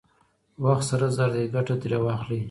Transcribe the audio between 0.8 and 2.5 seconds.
سره زر دی، ګټه ترې واخلئ!